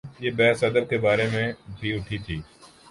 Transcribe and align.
یہ 0.19 0.31
بحث 0.31 0.63
ادب 0.63 0.89
کے 0.89 0.97
بارے 0.97 1.27
میں 1.33 1.45
بھی 1.79 1.93
اٹھی 1.93 2.17
تھی۔ 2.17 2.41